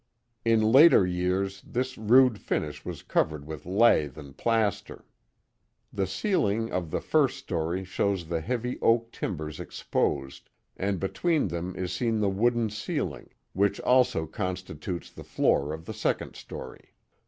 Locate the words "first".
7.01-7.37